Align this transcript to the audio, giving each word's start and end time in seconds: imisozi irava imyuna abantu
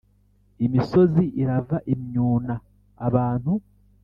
imisozi 0.65 1.23
irava 1.41 1.77
imyuna 1.93 2.53
abantu 3.07 3.51